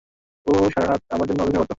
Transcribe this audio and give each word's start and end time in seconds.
ও 0.47 0.51
সারা 0.73 0.87
রাত 0.87 1.01
আমার 1.11 1.27
জন্য 1.27 1.39
অপেক্ষা 1.41 1.59
করত। 1.59 1.69